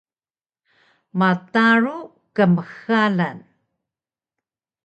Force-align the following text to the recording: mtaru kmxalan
mtaru 1.17 1.97
kmxalan 2.35 3.39